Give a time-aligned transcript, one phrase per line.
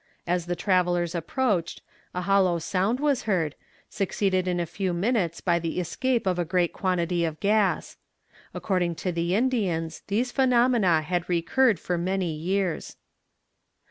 [0.25, 1.83] As the travellers approached
[2.15, 3.53] a hollow sound was heard,
[3.87, 7.97] succeeded in a few minutes by the escape of a great quantity of gas.
[8.51, 12.95] According to the Indians these phenomena had recurred for many years.